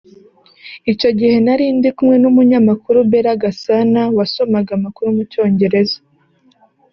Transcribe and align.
icyo 0.91 1.09
gihe 1.19 1.35
nari 1.45 1.65
ndi 1.77 1.89
kumwe 1.95 2.15
n’umunyamakuru 2.19 2.97
Bella 3.11 3.33
Gasana 3.41 4.01
wasomaga 4.17 4.71
amakuru 4.77 5.07
mu 5.17 5.23
cyongereza 5.31 5.97